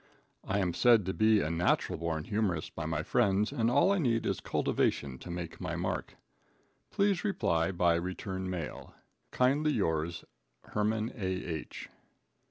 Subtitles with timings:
[0.43, 3.99] I am said to be a Natural Born Humorist by my friends and all I
[3.99, 6.15] need is Cultivation to make my mark.
[6.89, 8.95] Please reply by return mail.
[9.29, 10.25] Kindly Yours
[10.63, 11.87] Herman A.H.